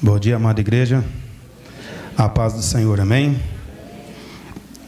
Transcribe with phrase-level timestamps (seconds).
[0.00, 1.04] Bom dia, amada igreja.
[2.16, 3.38] A paz do Senhor, amém?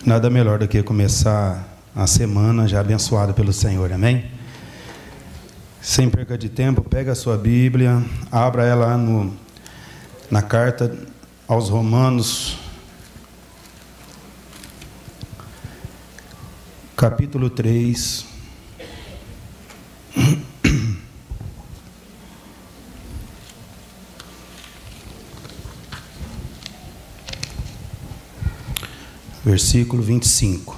[0.05, 4.31] Nada melhor do que começar a semana já abençoada pelo Senhor, amém?
[5.83, 9.37] Sem perca de tempo, pega a sua Bíblia, abra ela no,
[10.31, 10.97] na carta
[11.47, 12.59] aos Romanos,
[16.97, 18.27] capítulo 3.
[29.57, 30.77] Versículo 25.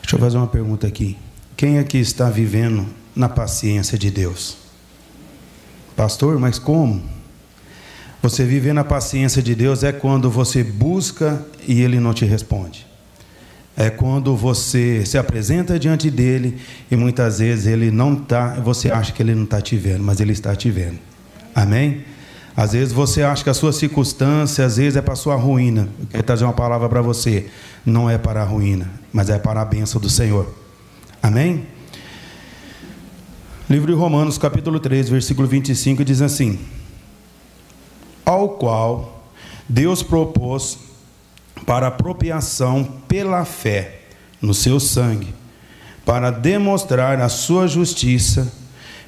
[0.00, 1.18] Deixa eu fazer uma pergunta aqui.
[1.54, 4.56] Quem aqui está vivendo na paciência de Deus?
[5.94, 7.02] Pastor, mas como?
[8.22, 12.95] Você viver na paciência de Deus é quando você busca e ele não te responde
[13.76, 16.58] é quando você se apresenta diante dele
[16.90, 20.18] e muitas vezes ele não está, você acha que ele não está te vendo, mas
[20.18, 20.98] ele está te vendo.
[21.54, 22.04] Amém?
[22.56, 25.88] Às vezes você acha que a sua circunstância, às vezes é para a sua ruína.
[26.00, 27.48] Eu quero trazer uma palavra para você.
[27.84, 30.50] Não é para a ruína, mas é para a bênção do Senhor.
[31.22, 31.66] Amém?
[33.68, 36.58] Livro de Romanos, capítulo 3, versículo 25, diz assim:
[38.24, 39.28] Ao qual
[39.68, 40.78] Deus propôs
[41.64, 44.00] para apropriação pela fé
[44.40, 45.34] no seu sangue,
[46.04, 48.52] para demonstrar a sua justiça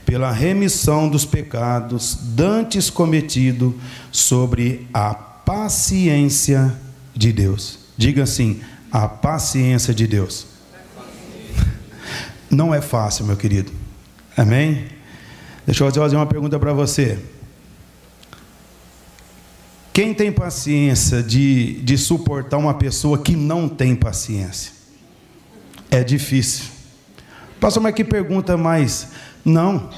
[0.04, 3.78] pela remissão dos pecados dantes cometido
[4.10, 6.74] sobre a paciência
[7.14, 7.78] de Deus.
[7.96, 8.60] Diga assim:
[8.90, 10.46] a paciência de Deus.
[12.50, 13.70] Não é fácil, meu querido.
[14.36, 14.86] Amém?
[15.66, 17.18] Deixa eu fazer uma pergunta para você.
[19.98, 24.70] Quem tem paciência de, de suportar uma pessoa que não tem paciência?
[25.90, 26.66] É difícil.
[27.58, 29.08] Pastor, mas que pergunta mais?
[29.44, 29.90] Não.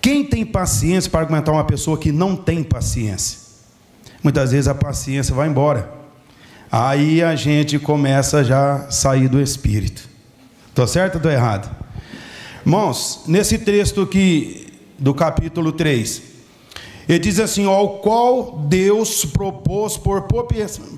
[0.00, 3.40] Quem tem paciência para argumentar uma pessoa que não tem paciência?
[4.22, 5.90] Muitas vezes a paciência vai embora.
[6.70, 10.08] Aí a gente começa já a sair do espírito.
[10.68, 11.68] Estou certo ou estou errado?
[12.64, 16.33] Irmãos, nesse texto aqui do capítulo 3,
[17.08, 20.26] ele diz assim: ao qual Deus propôs por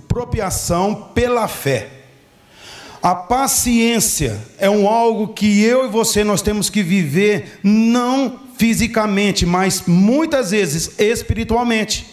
[0.09, 1.91] propriação pela fé.
[3.03, 9.47] A paciência é um algo que eu e você nós temos que viver não fisicamente,
[9.47, 12.06] mas muitas vezes espiritualmente.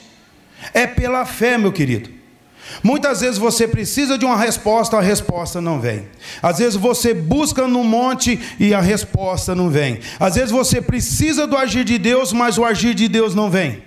[0.73, 2.09] É pela fé, meu querido.
[2.81, 6.07] Muitas vezes você precisa de uma resposta, a resposta não vem.
[6.41, 9.99] Às vezes você busca no monte e a resposta não vem.
[10.19, 13.83] Às vezes você precisa do agir de Deus, mas o agir de Deus não vem.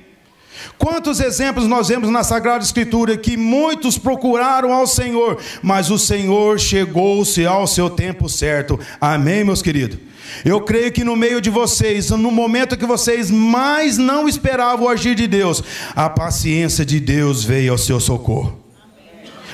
[0.78, 6.58] Quantos exemplos nós vemos na Sagrada Escritura que muitos procuraram ao Senhor, mas o Senhor
[6.58, 8.78] chegou-se ao seu tempo certo.
[9.00, 9.98] Amém, meus queridos?
[10.44, 14.88] Eu creio que no meio de vocês, no momento que vocês mais não esperavam o
[14.88, 15.62] agir de Deus,
[15.94, 18.65] a paciência de Deus veio ao seu socorro.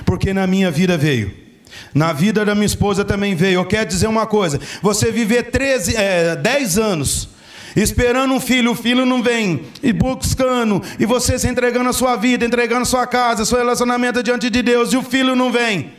[0.05, 1.33] Porque na minha vida veio.
[1.95, 3.61] Na vida da minha esposa também veio.
[3.61, 7.33] Eu quero dizer uma coisa: você viver 13, é, 10 anos
[7.75, 12.17] esperando um filho, o filho não vem, e buscando, e você se entregando a sua
[12.17, 15.93] vida, entregando a sua casa, seu relacionamento diante de Deus, e o filho não vem.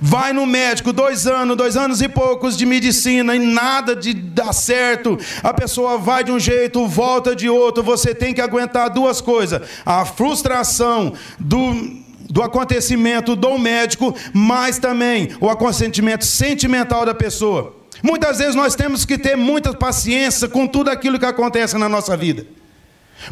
[0.00, 4.52] Vai no médico, dois anos, dois anos e poucos de medicina, e nada de dar
[4.52, 5.16] certo.
[5.42, 7.82] A pessoa vai de um jeito, volta de outro.
[7.82, 15.30] Você tem que aguentar duas coisas: a frustração do do acontecimento do médico, mas também
[15.40, 17.74] o aconsentimento sentimental da pessoa.
[18.02, 22.16] Muitas vezes nós temos que ter muita paciência com tudo aquilo que acontece na nossa
[22.16, 22.46] vida.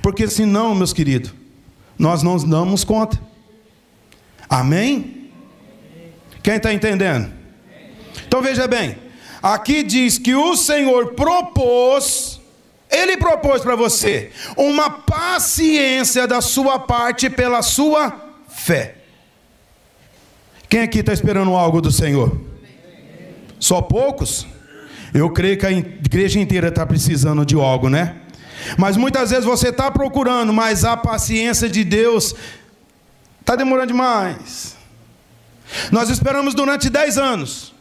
[0.03, 1.33] Porque senão, meus queridos,
[1.99, 3.21] nós não damos conta.
[4.49, 5.31] Amém?
[6.43, 7.33] Quem está entendendo?
[8.27, 8.97] Então veja bem,
[9.43, 12.41] aqui diz que o Senhor propôs,
[12.91, 18.24] Ele propôs para você, uma paciência da sua parte pela sua
[18.65, 18.95] fé.
[20.71, 22.41] Quem aqui está esperando algo do Senhor?
[23.61, 24.47] Só poucos?
[25.13, 28.17] Eu creio que a igreja inteira está precisando de algo, né?
[28.79, 32.35] Mas muitas vezes você está procurando, mas a paciência de Deus
[33.39, 34.77] está demorando demais.
[35.93, 37.75] Nós esperamos durante 10 anos,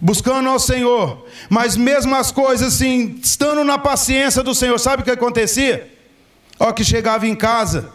[0.00, 5.04] buscando ao Senhor, mas mesmo as coisas assim, estando na paciência do Senhor, sabe o
[5.04, 5.92] que acontecia?
[6.60, 7.90] Ó, que chegava em casa,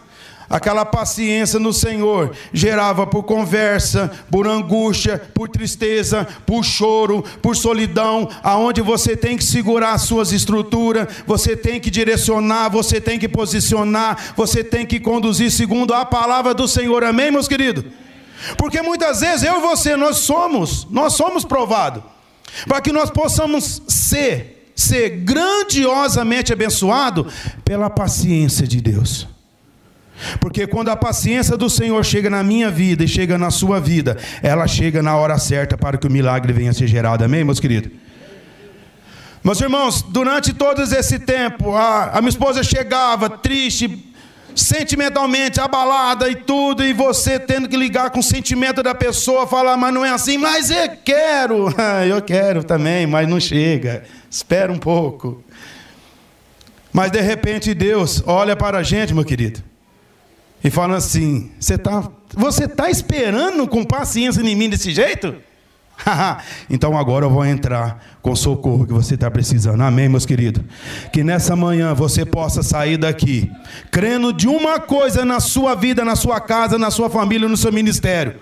[0.50, 8.28] Aquela paciência no Senhor gerava por conversa, por angústia, por tristeza, por choro, por solidão,
[8.42, 13.28] aonde você tem que segurar as suas estruturas, você tem que direcionar, você tem que
[13.28, 17.04] posicionar, você tem que conduzir segundo a palavra do Senhor.
[17.04, 17.84] Amém, meus queridos?
[18.56, 22.02] Porque muitas vezes eu e você, nós somos, nós somos provados.
[22.66, 27.28] Para que nós possamos ser, ser grandiosamente abençoado
[27.64, 29.28] pela paciência de Deus.
[30.40, 34.16] Porque quando a paciência do Senhor chega na minha vida e chega na sua vida,
[34.42, 37.24] ela chega na hora certa para que o milagre venha a ser gerado.
[37.24, 37.90] Amém, meus queridos?
[39.42, 44.12] Meus irmãos, durante todo esse tempo, a, a minha esposa chegava triste,
[44.54, 49.78] sentimentalmente abalada e tudo, e você tendo que ligar com o sentimento da pessoa, falar,
[49.78, 51.68] mas não é assim, mas eu quero,
[52.06, 55.42] eu quero também, mas não chega, espera um pouco.
[56.92, 59.62] Mas de repente Deus olha para a gente, meu querido,
[60.62, 65.34] e fala assim: você está você tá esperando com paciência em mim desse jeito?
[66.70, 69.80] então agora eu vou entrar com o socorro que você está precisando.
[69.82, 70.62] Amém, meus queridos?
[71.12, 73.50] Que nessa manhã você possa sair daqui
[73.90, 77.72] crendo de uma coisa na sua vida, na sua casa, na sua família, no seu
[77.72, 78.36] ministério.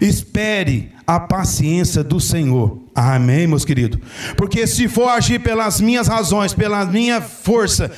[0.00, 2.78] Espere a paciência do Senhor.
[2.94, 3.98] Amém, meus queridos?
[4.36, 7.90] Porque se for agir pelas minhas razões, pela minha força,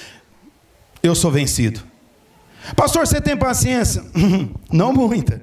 [1.03, 1.92] eu sou vencido.
[2.77, 4.05] Pastor, você tem paciência?
[4.73, 5.43] Não muita.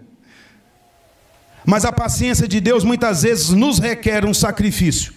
[1.66, 5.14] Mas a paciência de Deus muitas vezes nos requer um sacrifício.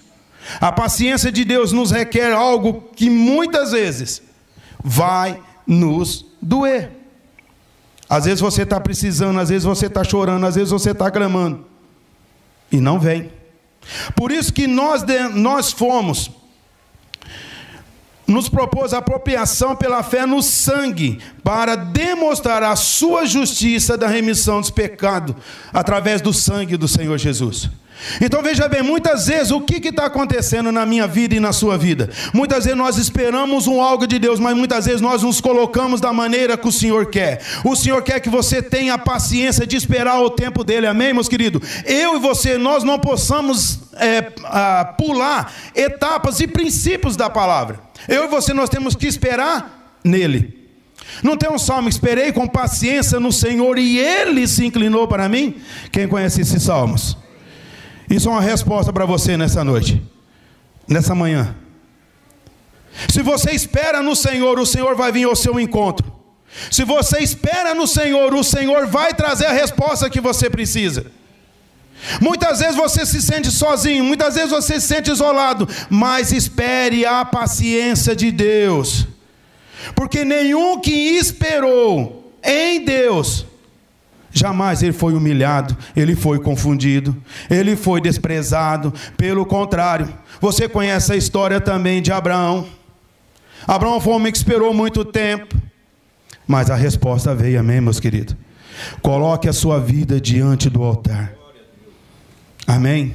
[0.60, 4.22] A paciência de Deus nos requer algo que muitas vezes
[4.82, 6.90] vai nos doer.
[8.08, 11.64] Às vezes você está precisando, às vezes você está chorando, às vezes você está clamando.
[12.70, 13.31] E não vem.
[14.14, 15.04] Por isso que nós,
[15.34, 16.31] nós fomos
[18.26, 24.60] nos propôs a apropriação pela fé no sangue, para demonstrar a sua justiça da remissão
[24.60, 25.34] dos pecados,
[25.72, 27.69] através do sangue do Senhor Jesus.
[28.20, 31.76] Então veja bem, muitas vezes o que está acontecendo na minha vida e na sua
[31.78, 32.10] vida?
[32.32, 36.12] Muitas vezes nós esperamos um algo de Deus, mas muitas vezes nós nos colocamos da
[36.12, 37.40] maneira que o Senhor quer.
[37.64, 41.28] O Senhor quer que você tenha a paciência de esperar o tempo dele, amém, meus
[41.28, 41.62] queridos?
[41.84, 47.81] Eu e você, nós não possamos é, a, pular etapas e princípios da palavra.
[48.08, 50.62] Eu e você, nós temos que esperar nele.
[51.22, 55.56] Não tem um salmo, esperei com paciência no Senhor e ele se inclinou para mim?
[55.90, 57.16] Quem conhece esses salmos?
[58.12, 60.03] Isso é uma resposta para você nessa noite,
[60.87, 61.56] nessa manhã.
[63.09, 66.12] Se você espera no Senhor, o Senhor vai vir ao seu encontro.
[66.70, 71.06] Se você espera no Senhor, o Senhor vai trazer a resposta que você precisa.
[72.20, 77.25] Muitas vezes você se sente sozinho, muitas vezes você se sente isolado, mas espere a
[77.25, 79.06] paciência de Deus,
[79.94, 83.47] porque nenhum que esperou em Deus
[84.32, 87.14] Jamais ele foi humilhado, ele foi confundido,
[87.50, 88.93] ele foi desprezado.
[89.17, 90.08] Pelo contrário,
[90.40, 92.67] você conhece a história também de Abraão.
[93.67, 95.55] Abraão foi um homem que esperou muito tempo,
[96.46, 98.34] mas a resposta veio, amém, meus queridos?
[99.00, 101.35] Coloque a sua vida diante do altar.
[102.67, 103.14] Amém?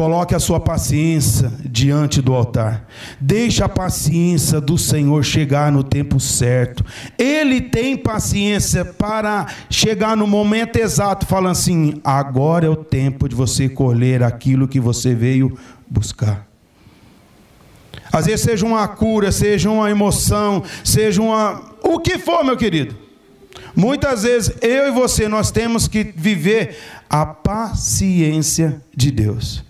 [0.00, 2.86] Coloque a sua paciência diante do altar.
[3.20, 6.82] Deixe a paciência do Senhor chegar no tempo certo.
[7.18, 13.34] Ele tem paciência para chegar no momento exato, falando assim: agora é o tempo de
[13.34, 15.54] você colher aquilo que você veio
[15.86, 16.46] buscar.
[18.10, 22.96] Às vezes seja uma cura, seja uma emoção, seja uma o que for, meu querido.
[23.76, 26.78] Muitas vezes eu e você nós temos que viver
[27.10, 29.68] a paciência de Deus.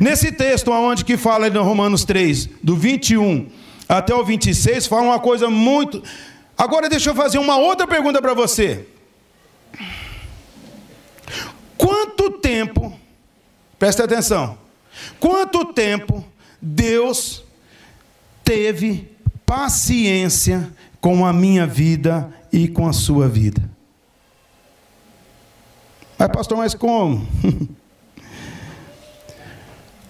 [0.00, 3.48] Nesse texto, onde que fala em Romanos 3, do 21
[3.88, 6.02] até o 26, fala uma coisa muito.
[6.56, 8.86] Agora deixa eu fazer uma outra pergunta para você.
[11.76, 12.92] Quanto tempo,
[13.78, 14.58] presta atenção,
[15.20, 16.24] quanto tempo
[16.60, 17.44] Deus
[18.42, 19.08] teve
[19.46, 23.62] paciência com a minha vida e com a sua vida?
[26.18, 27.26] Mas, pastor, mas como?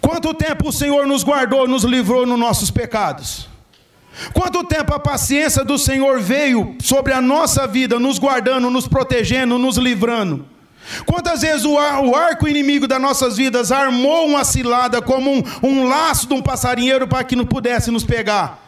[0.08, 3.46] Quanto tempo o Senhor nos guardou, nos livrou nos nossos pecados?
[4.32, 9.58] Quanto tempo a paciência do Senhor veio sobre a nossa vida, nos guardando, nos protegendo,
[9.58, 10.46] nos livrando?
[11.04, 15.86] Quantas vezes o, o arco inimigo das nossas vidas armou uma cilada como um, um
[15.86, 18.66] laço de um passarinheiro para que não pudesse nos pegar?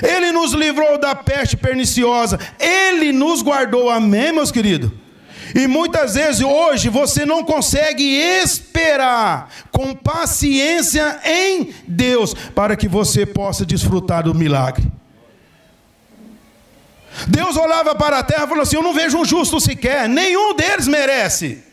[0.00, 4.92] Ele nos livrou da peste perniciosa, Ele nos guardou, amém, meus queridos?
[5.54, 13.24] E muitas vezes hoje você não consegue esperar com paciência em Deus para que você
[13.26, 14.84] possa desfrutar do milagre.
[17.26, 20.54] Deus olhava para a terra e falou assim: Eu não vejo um justo sequer, nenhum
[20.54, 21.64] deles merece.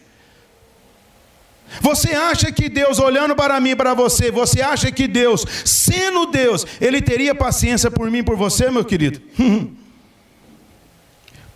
[1.81, 6.65] Você acha que Deus, olhando para mim para você, você acha que Deus, sendo Deus,
[6.79, 9.21] Ele teria paciência por mim por você, meu querido?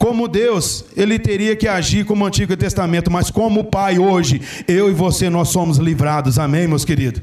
[0.01, 4.89] como Deus, ele teria que agir como o Antigo Testamento, mas como Pai hoje, eu
[4.89, 6.39] e você nós somos livrados.
[6.39, 7.21] Amém, meus queridos.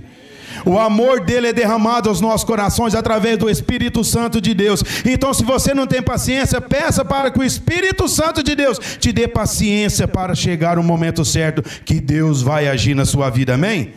[0.64, 4.84] O amor dele é derramado aos nossos corações através do Espírito Santo de Deus.
[5.04, 9.10] Então, se você não tem paciência, peça para que o Espírito Santo de Deus te
[9.10, 13.54] dê paciência para chegar o momento certo que Deus vai agir na sua vida.
[13.54, 13.92] Amém?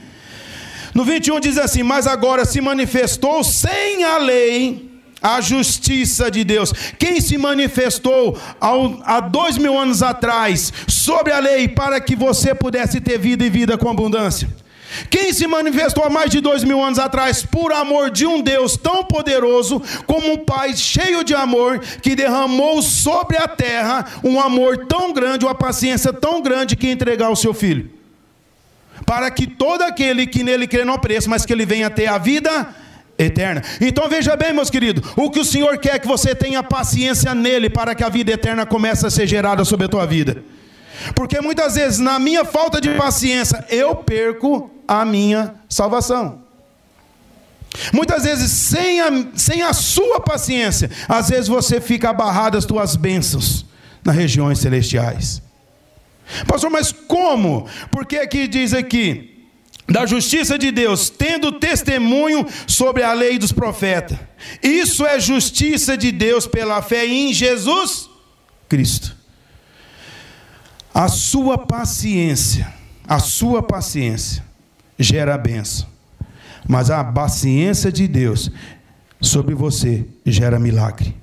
[0.91, 4.90] No 21 diz assim: Mas agora se manifestou sem a lei
[5.21, 6.73] a justiça de Deus.
[6.97, 12.99] Quem se manifestou há dois mil anos atrás sobre a lei para que você pudesse
[12.99, 14.49] ter vida e vida com abundância?
[15.09, 18.75] Quem se manifestou há mais de dois mil anos atrás por amor de um Deus
[18.75, 24.85] tão poderoso como um Pai cheio de amor que derramou sobre a terra um amor
[24.87, 27.89] tão grande, uma paciência tão grande que entregar o seu filho,
[29.05, 32.17] para que todo aquele que nele crê não pereça, mas que ele venha ter a
[32.17, 32.75] vida
[33.23, 33.61] eterna.
[33.79, 37.33] Então veja bem, meus queridos, o que o Senhor quer é que você tenha paciência
[37.35, 40.43] nele para que a vida eterna comece a ser gerada sobre a tua vida.
[41.15, 46.41] Porque muitas vezes, na minha falta de paciência, eu perco a minha salvação.
[47.93, 52.95] Muitas vezes, sem a, sem a sua paciência, às vezes você fica abarrado as tuas
[52.95, 53.65] bênçãos
[54.03, 55.41] nas regiões celestiais.
[56.47, 57.67] Pastor, mas como?
[57.89, 59.30] Porque aqui diz aqui,
[59.91, 64.17] da justiça de Deus, tendo testemunho sobre a lei dos profetas.
[64.63, 68.09] Isso é justiça de Deus pela fé em Jesus
[68.69, 69.15] Cristo.
[70.93, 72.71] A sua paciência,
[73.07, 74.43] a sua paciência
[74.97, 75.87] gera a benção.
[76.67, 78.49] Mas a paciência de Deus
[79.19, 81.15] sobre você gera milagre,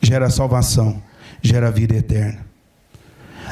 [0.00, 1.02] gera salvação,
[1.42, 2.46] gera vida eterna.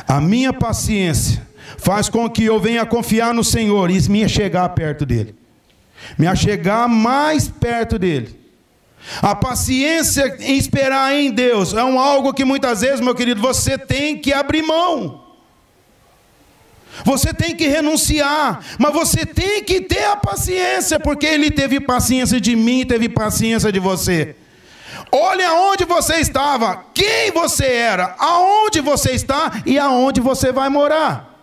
[0.09, 1.47] A minha paciência
[1.79, 5.35] faz com que eu venha confiar no Senhor e me chegar perto dele,
[6.19, 8.45] me chegar mais perto dele.
[9.21, 13.77] A paciência em esperar em Deus é um algo que muitas vezes, meu querido, você
[13.77, 15.23] tem que abrir mão.
[17.05, 22.41] Você tem que renunciar, mas você tem que ter a paciência, porque ele teve paciência
[22.41, 24.37] de mim, teve paciência de você.
[25.11, 31.34] Olha aonde você estava, quem você era, aonde você está e aonde você vai morar.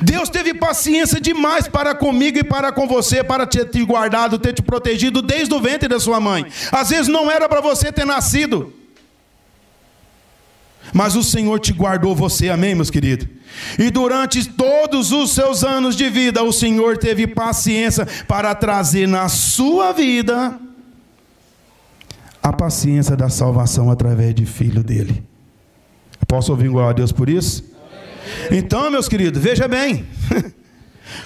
[0.00, 4.52] Deus teve paciência demais para comigo e para com você, para ter te guardado, ter
[4.52, 6.46] te protegido desde o ventre da sua mãe.
[6.70, 8.72] Às vezes não era para você ter nascido,
[10.92, 13.26] mas o Senhor te guardou você, amém, meus queridos?
[13.78, 19.28] E durante todos os seus anos de vida, o Senhor teve paciência para trazer na
[19.28, 20.58] sua vida
[22.42, 25.22] a paciência da salvação através de filho dele.
[26.26, 27.71] Posso ouvir igual a Deus por isso?
[28.50, 30.06] Então, meus queridos, veja bem.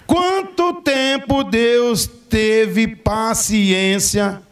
[0.07, 4.43] Quanto tempo Deus teve paciência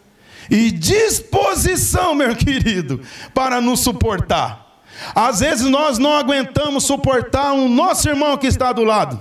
[0.51, 3.01] e disposição, meu querido,
[3.33, 4.83] para nos suportar.
[5.15, 9.21] Às vezes nós não aguentamos suportar o um nosso irmão que está do lado,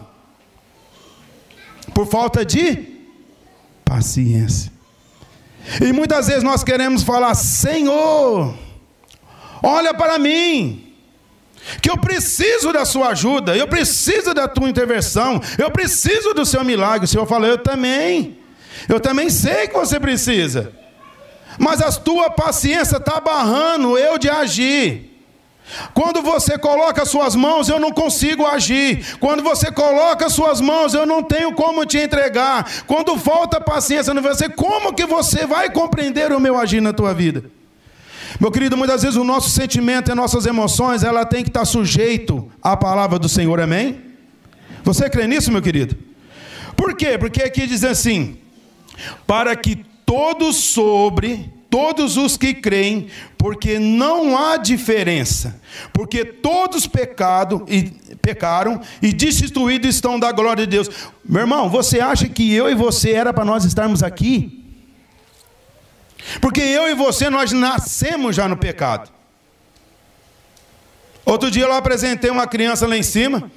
[1.93, 2.93] por falta de
[3.83, 4.71] paciência.
[5.81, 8.55] E muitas vezes nós queremos falar: Senhor,
[9.61, 10.82] olha para mim,
[11.81, 16.63] que eu preciso da sua ajuda, eu preciso da tua intervenção, eu preciso do seu
[16.63, 17.05] milagre.
[17.05, 18.37] O Senhor fala: Eu também,
[18.87, 20.71] eu também sei que você precisa,
[21.57, 25.11] mas a tua paciência está barrando eu de agir.
[25.93, 29.17] Quando você coloca suas mãos, eu não consigo agir.
[29.17, 32.69] Quando você coloca suas mãos, eu não tenho como te entregar.
[32.85, 37.13] Quando falta paciência no você, como que você vai compreender o meu agir na tua
[37.13, 37.45] vida?
[38.43, 42.51] Meu querido, muitas vezes o nosso sentimento e nossas emoções, ela tem que estar sujeito
[42.61, 44.01] à palavra do Senhor, amém?
[44.83, 45.95] Você crê nisso, meu querido?
[46.75, 47.17] Por quê?
[47.17, 48.35] Porque aqui diz assim:
[49.25, 53.07] para que todos sobre todos os que creem,
[53.37, 55.61] porque não há diferença,
[55.93, 60.89] porque todos pecado e pecaram e destituídos estão da glória de Deus.
[61.23, 64.62] Meu irmão, você acha que eu e você era para nós estarmos aqui?
[66.39, 69.09] Porque eu e você nós nascemos já no pecado.
[71.25, 73.51] Outro dia eu apresentei uma criança lá em cima,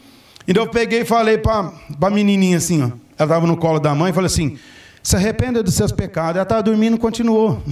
[0.47, 3.95] e eu peguei e falei para a menininha assim, ó, ela estava no colo da
[3.95, 4.59] mãe, e falei assim:
[5.07, 6.35] se arrependa dos seus pecados.
[6.35, 7.63] Ela estava dormindo e continuou.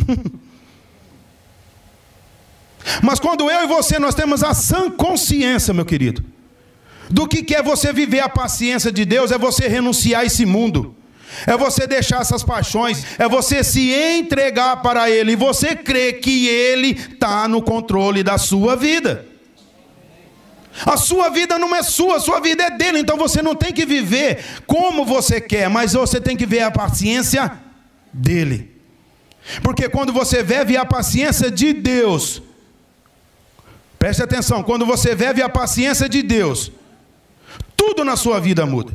[3.03, 6.23] Mas quando eu e você nós temos a sã consciência, meu querido,
[7.11, 10.94] do que é você viver a paciência de Deus, é você renunciar a esse mundo.
[11.47, 16.49] É você deixar essas paixões, é você se entregar para Ele, e você crer que
[16.49, 19.27] Ele está no controle da sua vida.
[20.85, 22.99] A sua vida não é sua, a sua vida é dele.
[22.99, 26.71] Então você não tem que viver como você quer, mas você tem que ver a
[26.71, 27.53] paciência
[28.13, 28.73] dele.
[29.63, 32.43] Porque quando você vive a paciência de Deus,
[34.05, 36.71] Preste atenção, quando você vive a paciência de Deus,
[37.75, 38.93] tudo na sua vida muda.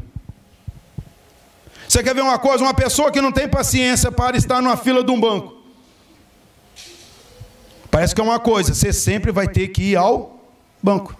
[1.89, 2.63] Você quer ver uma coisa?
[2.63, 5.57] Uma pessoa que não tem paciência para estar numa fila de um banco.
[7.89, 10.39] Parece que é uma coisa, você sempre vai ter que ir ao
[10.83, 11.17] banco.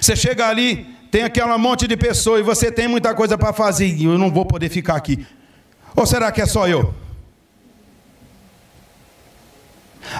[0.00, 3.88] Você chega ali, tem aquela monte de pessoas e você tem muita coisa para fazer
[3.88, 5.26] e eu não vou poder ficar aqui.
[5.96, 6.94] Ou será que é só eu?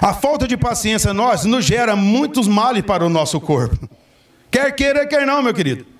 [0.01, 3.89] A falta de paciência nós nos gera muitos males para o nosso corpo.
[4.51, 5.90] Quer queira, quer não, meu querido.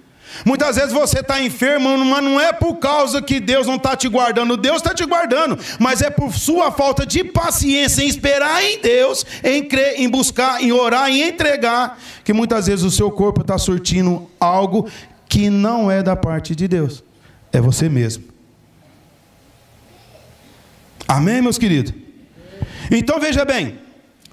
[0.45, 4.07] Muitas vezes você está enfermo, mas não é por causa que Deus não está te
[4.07, 4.57] guardando.
[4.57, 9.25] Deus está te guardando, mas é por sua falta de paciência em esperar em Deus,
[9.43, 13.57] em crer, em buscar, em orar, em entregar, que muitas vezes o seu corpo está
[13.57, 14.89] surtindo algo
[15.27, 17.03] que não é da parte de Deus.
[17.51, 18.23] É você mesmo.
[21.07, 21.93] Amém, meus queridos?
[22.89, 23.79] Então veja bem,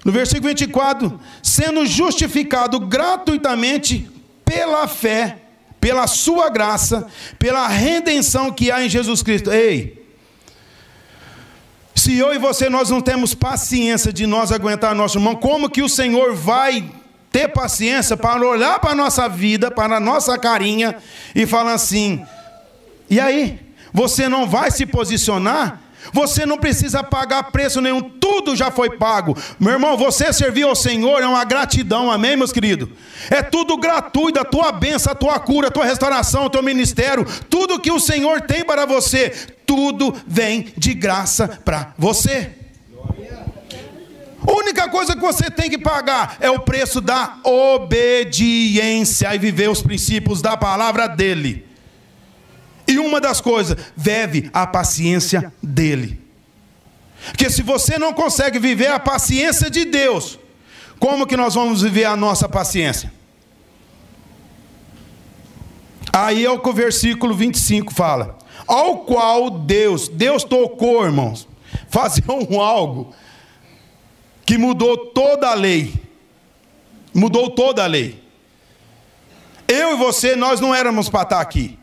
[0.03, 4.09] no versículo 24: sendo justificado gratuitamente
[4.45, 5.37] pela fé,
[5.79, 7.07] pela sua graça,
[7.37, 9.51] pela redenção que há em Jesus Cristo.
[9.51, 10.05] Ei,
[11.95, 15.81] se eu e você nós não temos paciência de nós aguentar nosso irmão, como que
[15.81, 16.89] o Senhor vai
[17.31, 20.95] ter paciência para olhar para a nossa vida, para a nossa carinha
[21.35, 22.25] e falar assim:
[23.09, 23.59] e aí,
[23.91, 25.81] você não vai se posicionar?
[26.13, 29.37] Você não precisa pagar preço nenhum, tudo já foi pago.
[29.59, 32.89] Meu irmão, você servir ao Senhor é uma gratidão, amém, meus queridos?
[33.29, 37.25] É tudo gratuito, a tua bênção, a tua cura, a tua restauração, o teu ministério,
[37.49, 39.29] tudo que o Senhor tem para você,
[39.65, 42.51] tudo vem de graça para você.
[44.47, 49.69] A única coisa que você tem que pagar é o preço da obediência e viver
[49.69, 51.68] os princípios da palavra dele.
[52.89, 56.19] E uma das coisas, vive a paciência dele.
[57.27, 60.39] Porque se você não consegue viver a paciência de Deus,
[60.97, 63.13] como que nós vamos viver a nossa paciência?
[66.11, 68.39] Aí é o que o versículo 25 fala.
[68.65, 71.47] Ao qual Deus, Deus tocou, irmãos,
[71.89, 73.13] fazer um algo
[74.47, 75.93] que mudou toda a lei.
[77.13, 78.23] Mudou toda a lei.
[79.67, 81.78] Eu e você, nós não éramos para estar aqui.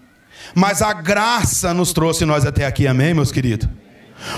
[0.57, 3.69] Mas a graça nos trouxe nós até aqui, amém, meus queridos?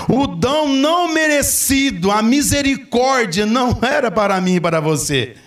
[0.09, 5.37] O dom não merecido, a misericórdia não era para mim e para você.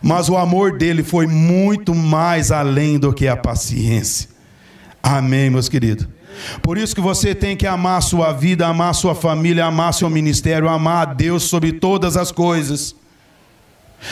[0.00, 4.28] Mas o amor dele foi muito mais além do que a paciência.
[5.02, 6.06] Amém, meus queridos?
[6.62, 10.68] Por isso que você tem que amar sua vida, amar sua família, amar seu ministério,
[10.68, 12.94] amar a Deus sobre todas as coisas.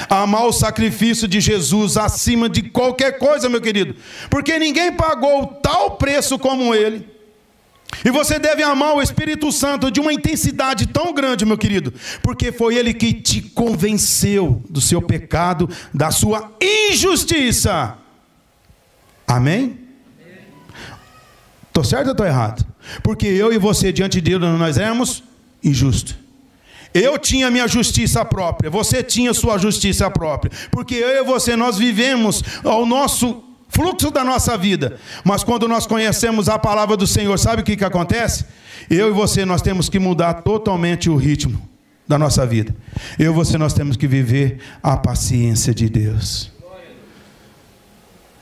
[0.09, 3.95] Amar o sacrifício de Jesus acima de qualquer coisa, meu querido,
[4.31, 7.15] porque ninguém pagou tal preço como ele.
[8.05, 11.93] E você deve amar o Espírito Santo de uma intensidade tão grande, meu querido,
[12.23, 17.97] porque foi ele que te convenceu do seu pecado, da sua injustiça.
[19.27, 19.79] Amém?
[21.69, 22.65] Estou certo ou estou errado?
[23.03, 25.23] Porque eu e você, diante de Deus, nós éramos
[25.63, 26.24] injustos.
[26.95, 31.77] Eu tinha minha justiça própria, você tinha sua justiça própria, porque eu e você nós
[31.77, 34.97] vivemos ao nosso fluxo da nossa vida.
[35.25, 38.45] Mas quando nós conhecemos a palavra do Senhor, sabe o que, que acontece?
[38.89, 41.61] Eu e você nós temos que mudar totalmente o ritmo
[42.07, 42.73] da nossa vida.
[43.19, 46.53] Eu e você nós temos que viver a paciência de Deus.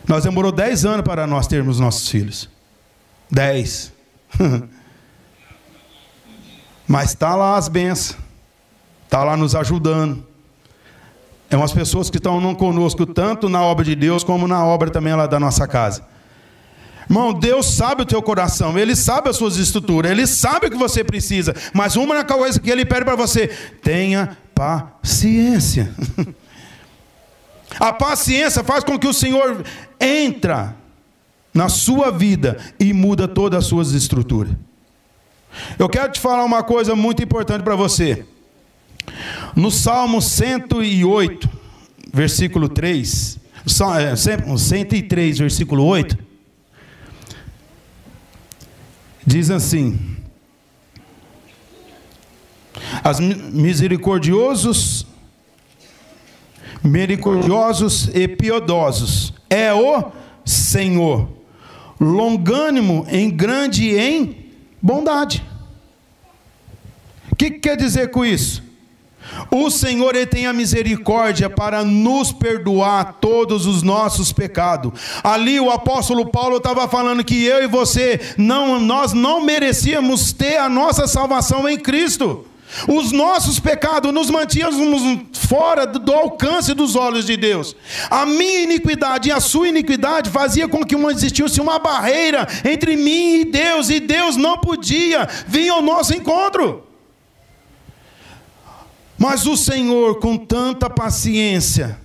[0.06, 2.50] Nós demorou 10 anos para nós termos nossos filhos.
[3.30, 3.92] 10.
[6.86, 8.20] Mas está lá as bênçãos
[9.12, 10.24] está lá nos ajudando.
[11.50, 15.14] É umas pessoas que estão conosco, tanto na obra de Deus, como na obra também
[15.14, 16.02] lá da nossa casa.
[17.02, 20.78] Irmão, Deus sabe o teu coração, Ele sabe as suas estruturas, Ele sabe o que
[20.78, 23.48] você precisa, mas uma coisa que Ele pede para você,
[23.82, 25.94] tenha paciência.
[27.78, 29.62] A paciência faz com que o Senhor
[29.98, 30.74] entra
[31.52, 34.54] na sua vida e muda todas as suas estruturas.
[35.78, 38.26] Eu quero te falar uma coisa muito importante para você.
[39.54, 41.48] No Salmo 108,
[42.12, 46.18] versículo 3, 103, é, versículo 8,
[49.26, 50.16] diz assim:
[53.04, 55.06] As misericordiosos,
[56.82, 60.10] misericordiosos e piedosos é o
[60.44, 61.28] Senhor,
[62.00, 65.42] longânimo em grande em bondade.
[67.30, 68.71] O que, que quer dizer com isso?
[69.50, 74.92] O Senhor ele tem a misericórdia para nos perdoar todos os nossos pecados.
[75.22, 80.56] Ali o apóstolo Paulo estava falando que eu e você não nós não merecíamos ter
[80.56, 82.46] a nossa salvação em Cristo.
[82.88, 85.02] Os nossos pecados nos mantínhamos
[85.34, 87.76] fora do alcance dos olhos de Deus.
[88.10, 93.40] A minha iniquidade e a sua iniquidade fazia com que existisse uma barreira entre mim
[93.40, 96.91] e Deus, e Deus não podia vir ao nosso encontro.
[99.22, 101.96] Mas o Senhor, com tanta paciência,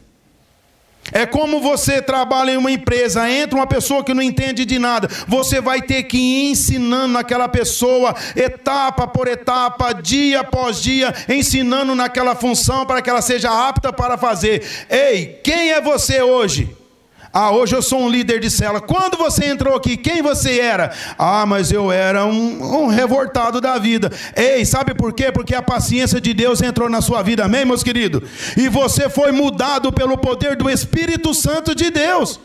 [1.12, 5.10] é como você trabalha em uma empresa, entra uma pessoa que não entende de nada,
[5.28, 11.96] você vai ter que ir ensinando naquela pessoa, etapa por etapa, dia após dia, ensinando
[11.96, 14.64] naquela função para que ela seja apta para fazer.
[14.88, 16.70] Ei, quem é você hoje?
[17.32, 18.80] Ah, hoje eu sou um líder de cela.
[18.80, 20.92] Quando você entrou aqui, quem você era?
[21.18, 24.12] Ah, mas eu era um, um revoltado da vida.
[24.36, 25.32] Ei, sabe por quê?
[25.32, 28.22] Porque a paciência de Deus entrou na sua vida, amém, meus queridos?
[28.56, 32.40] E você foi mudado pelo poder do Espírito Santo de Deus.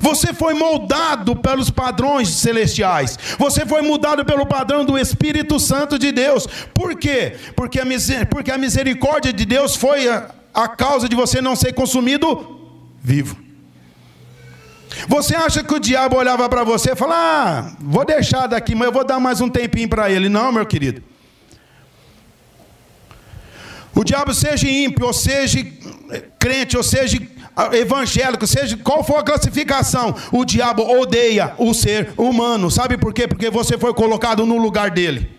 [0.00, 3.18] Você foi moldado pelos padrões celestiais.
[3.38, 6.46] Você foi mudado pelo padrão do Espírito Santo de Deus.
[6.72, 7.34] Por quê?
[7.56, 7.84] Porque a,
[8.26, 12.59] porque a misericórdia de Deus foi a, a causa de você não ser consumido
[13.00, 13.36] vivo.
[15.08, 18.86] Você acha que o diabo olhava para você e falava: Ah, vou deixar daqui, mas
[18.86, 20.28] eu vou dar mais um tempinho para ele?
[20.28, 21.02] Não, meu querido.
[23.94, 25.64] O diabo, seja ímpio, ou seja
[26.38, 27.18] crente, ou seja
[27.72, 32.70] evangélico, seja qual for a classificação, o diabo odeia o ser humano.
[32.70, 33.26] Sabe por quê?
[33.26, 35.30] Porque você foi colocado no lugar dele.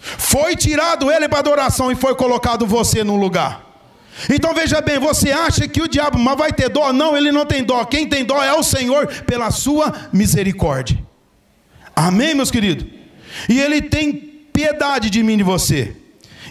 [0.00, 3.71] Foi tirado ele para adoração e foi colocado você no lugar.
[4.28, 6.92] Então veja bem, você acha que o diabo mas vai ter dó?
[6.92, 7.84] Não, ele não tem dó.
[7.84, 10.98] Quem tem dó é o Senhor pela sua misericórdia.
[11.94, 12.86] Amém, meus queridos?
[13.48, 14.12] E ele tem
[14.52, 15.96] piedade de mim e de você.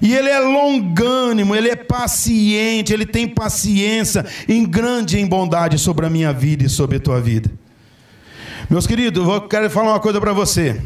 [0.01, 6.07] E ele é longânimo, ele é paciente, ele tem paciência em grande em bondade sobre
[6.07, 7.51] a minha vida e sobre a tua vida.
[8.67, 10.81] Meus queridos, eu quero falar uma coisa para você.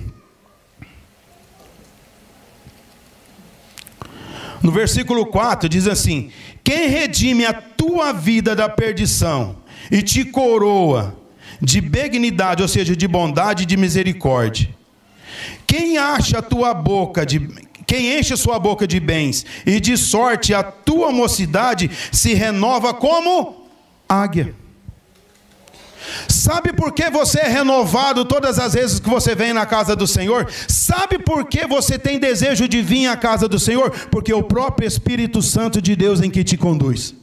[4.62, 6.32] No versículo 4 diz assim:
[6.66, 9.58] quem redime a tua vida da perdição
[9.92, 11.16] e te coroa
[11.62, 14.68] de benignidade, ou seja, de bondade e de misericórdia.
[15.68, 17.48] Quem acha a tua boca de
[17.86, 22.96] quem enche a sua boca de bens e de sorte a tua mocidade se renova
[22.96, 23.68] como
[24.10, 24.56] águia.
[26.28, 30.08] Sabe por que você é renovado todas as vezes que você vem na casa do
[30.08, 30.48] Senhor?
[30.68, 33.92] Sabe por que você tem desejo de vir à casa do Senhor?
[34.12, 37.14] Porque é o próprio Espírito Santo de Deus em que te conduz.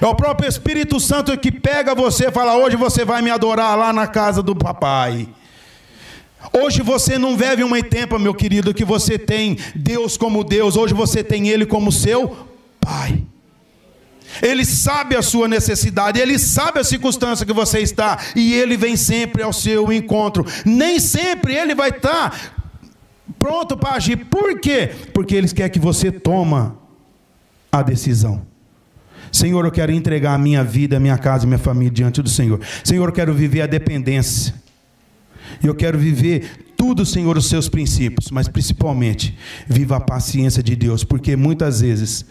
[0.00, 3.76] É o próprio Espírito Santo que pega você e fala: Hoje você vai me adorar
[3.76, 5.28] lá na casa do papai.
[6.52, 10.92] Hoje você não vive uma tempo, meu querido, que você tem Deus como Deus, hoje
[10.92, 12.36] você tem Ele como seu
[12.80, 13.22] Pai.
[14.40, 18.96] Ele sabe a sua necessidade, ele sabe a circunstância que você está, e ele vem
[18.96, 20.46] sempre ao seu encontro.
[20.64, 22.54] Nem sempre ele vai estar
[23.38, 24.26] pronto para agir.
[24.26, 24.90] Por quê?
[25.12, 26.78] Porque ele quer que você toma
[27.70, 28.46] a decisão.
[29.30, 32.28] Senhor, eu quero entregar a minha vida, a minha casa, a minha família diante do
[32.28, 32.60] Senhor.
[32.84, 34.54] Senhor, eu quero viver a dependência.
[35.62, 41.02] Eu quero viver tudo, Senhor, os seus princípios, mas principalmente viva a paciência de Deus,
[41.04, 42.26] porque muitas vezes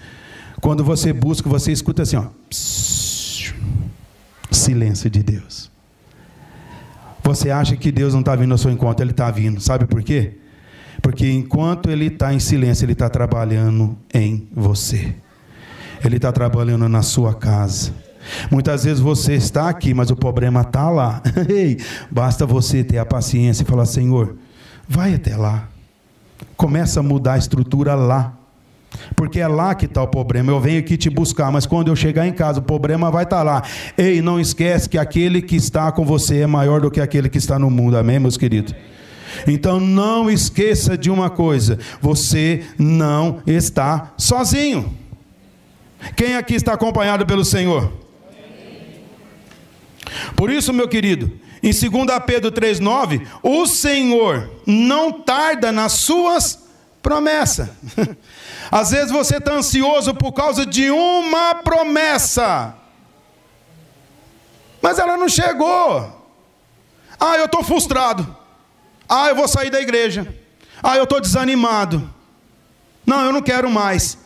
[0.62, 2.28] quando você busca, você escuta assim, ó.
[4.52, 5.72] silêncio de Deus.
[7.24, 9.60] Você acha que Deus não está vindo ao seu encontro, Ele está vindo.
[9.60, 10.38] Sabe por quê?
[11.02, 15.16] Porque enquanto Ele está em silêncio, Ele está trabalhando em você.
[16.04, 17.92] Ele está trabalhando na sua casa.
[18.52, 21.22] Muitas vezes você está aqui, mas o problema está lá.
[22.10, 24.36] Basta você ter a paciência e falar: Senhor,
[24.88, 25.68] vai até lá.
[26.56, 28.38] Começa a mudar a estrutura lá.
[29.16, 30.52] Porque é lá que está o problema.
[30.52, 33.38] Eu venho aqui te buscar, mas quando eu chegar em casa, o problema vai estar
[33.38, 33.64] tá lá.
[33.98, 37.38] Ei, não esquece que aquele que está com você é maior do que aquele que
[37.38, 37.98] está no mundo.
[37.98, 38.74] Amém, meus queridos?
[39.48, 44.98] Então não esqueça de uma coisa: você não está sozinho.
[46.16, 47.92] Quem aqui está acompanhado pelo Senhor?
[50.36, 51.32] Por isso, meu querido,
[51.64, 51.90] em 2
[52.26, 56.60] Pedro 3,9, o Senhor não tarda nas suas
[57.02, 57.70] promessas.
[58.72, 62.74] Às vezes você está ansioso por causa de uma promessa,
[64.82, 66.22] mas ela não chegou.
[67.20, 68.36] Ah, eu estou frustrado.
[69.08, 70.34] Ah, eu vou sair da igreja.
[70.82, 72.10] Ah, eu estou desanimado.
[73.06, 74.18] Não, eu não quero mais.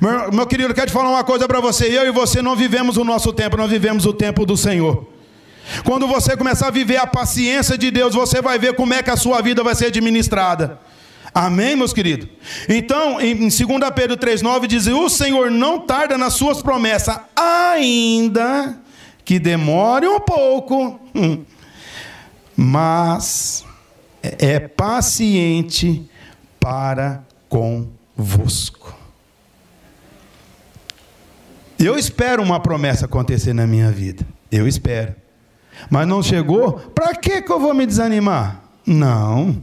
[0.00, 1.86] Meu, meu querido, eu quero te falar uma coisa para você.
[1.86, 5.06] Eu e você não vivemos o nosso tempo, nós vivemos o tempo do Senhor.
[5.84, 9.10] Quando você começar a viver a paciência de Deus, você vai ver como é que
[9.10, 10.80] a sua vida vai ser administrada.
[11.38, 12.28] Amém, meus queridos?
[12.66, 13.52] Então, em 2
[13.94, 18.74] Pedro 3,9 diz: O Senhor não tarda nas suas promessas, ainda
[19.22, 20.98] que demore um pouco,
[22.56, 23.66] mas
[24.22, 26.08] é paciente
[26.58, 28.96] para convosco.
[31.78, 34.26] Eu espero uma promessa acontecer na minha vida.
[34.50, 35.14] Eu espero.
[35.90, 38.62] Mas não chegou, para que, que eu vou me desanimar?
[38.86, 39.62] Não.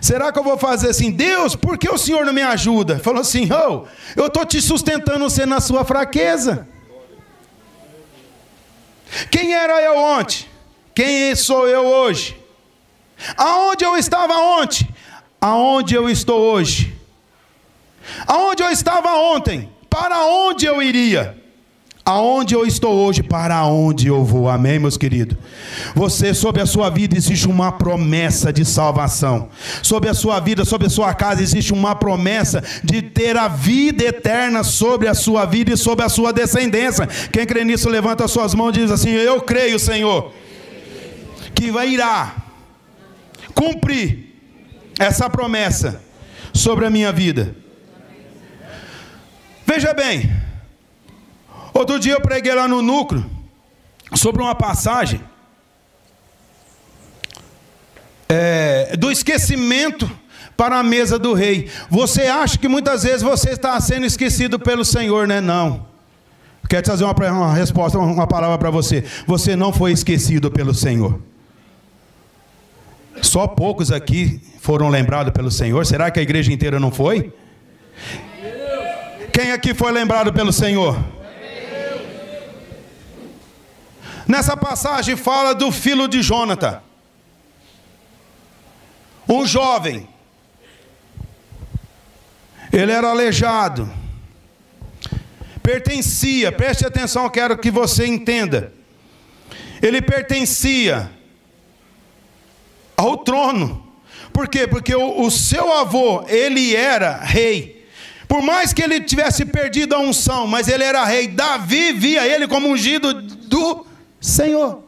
[0.00, 2.98] Será que eu vou fazer assim, Deus, por que o Senhor não me ajuda?
[2.98, 6.66] Falou assim, oh, eu estou te sustentando você na sua fraqueza.
[9.30, 10.46] Quem era eu ontem?
[10.94, 12.36] Quem sou eu hoje?
[13.36, 14.88] Aonde eu estava ontem?
[15.40, 16.94] Aonde eu estou hoje?
[18.26, 19.70] Aonde eu estava ontem?
[19.88, 21.36] Para onde eu iria?
[22.04, 24.48] Aonde eu estou hoje, para onde eu vou.
[24.48, 25.36] Amém, meus queridos?
[25.94, 29.48] Você, sobre a sua vida, existe uma promessa de salvação.
[29.82, 34.04] Sobre a sua vida, sobre a sua casa, existe uma promessa de ter a vida
[34.04, 37.06] eterna sobre a sua vida e sobre a sua descendência.
[37.32, 40.32] Quem crê nisso, levanta as suas mãos e diz assim: Eu creio, Senhor,
[41.54, 42.34] que vai irá
[43.54, 44.34] cumprir
[44.98, 46.02] essa promessa
[46.52, 47.54] sobre a minha vida.
[49.66, 50.30] Veja bem,
[51.74, 53.24] outro dia eu preguei lá no núcleo
[54.14, 55.20] sobre uma passagem
[58.28, 60.10] é, do esquecimento
[60.56, 61.70] para a mesa do rei.
[61.90, 65.40] Você acha que muitas vezes você está sendo esquecido pelo Senhor, né?
[65.40, 65.86] Não.
[66.68, 69.04] Quero trazer uma, uma resposta, uma palavra para você.
[69.26, 71.20] Você não foi esquecido pelo Senhor.
[73.22, 75.86] Só poucos aqui foram lembrados pelo Senhor.
[75.86, 77.32] Será que a igreja inteira não foi?
[79.32, 80.98] Quem aqui foi lembrado pelo Senhor?
[84.26, 86.80] Nessa passagem fala do filho de Jonathan.
[89.28, 90.08] Um jovem.
[92.72, 93.90] Ele era aleijado.
[95.62, 98.72] Pertencia, preste atenção, quero que você entenda.
[99.82, 101.10] Ele pertencia
[102.96, 103.84] ao trono.
[104.32, 104.66] Por quê?
[104.66, 107.86] Porque o, o seu avô, ele era rei.
[108.28, 112.46] Por mais que ele tivesse perdido a unção, mas ele era rei, Davi via ele
[112.46, 113.86] como ungido do
[114.20, 114.85] Senhor.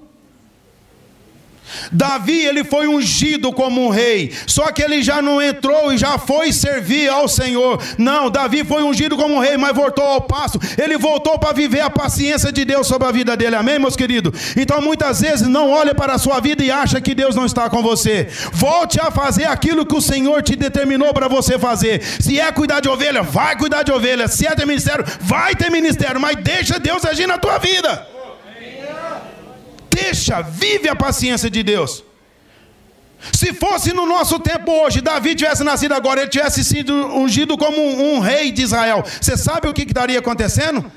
[1.92, 6.18] Davi, ele foi ungido como um rei, só que ele já não entrou e já
[6.18, 7.80] foi servir ao Senhor.
[7.96, 10.58] Não, Davi foi ungido como um rei, mas voltou ao passo.
[10.76, 13.56] Ele voltou para viver a paciência de Deus sobre a vida dele.
[13.56, 14.56] Amém, meus queridos?
[14.56, 17.68] Então, muitas vezes não olhe para a sua vida e acha que Deus não está
[17.68, 18.28] com você.
[18.52, 22.02] Volte a fazer aquilo que o Senhor te determinou para você fazer.
[22.02, 24.28] Se é cuidar de ovelha, vai cuidar de ovelha.
[24.28, 28.17] Se é ter ministério, vai ter ministério, mas deixa Deus agir na tua vida.
[30.08, 32.02] Deixa, vive a paciência de Deus.
[33.32, 37.76] Se fosse no nosso tempo hoje, Davi tivesse nascido agora, ele tivesse sido ungido como
[37.78, 40.90] um, um rei de Israel, você sabe o que, estaria acontecendo?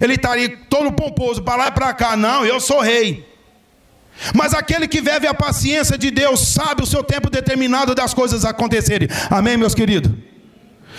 [0.00, 2.16] Ele estaria todo pomposo, para lá e para cá.
[2.16, 3.26] Não, eu sou rei.
[4.34, 8.44] Mas aquele que vive a paciência de Deus sabe o seu tempo determinado das coisas
[8.44, 9.08] acontecerem.
[9.30, 10.12] Amém, meus queridos?